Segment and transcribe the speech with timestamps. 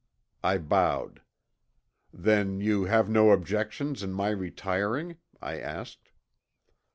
[0.43, 1.21] I bowed.
[2.11, 6.09] "Then you have no objections to my retiring?" I asked.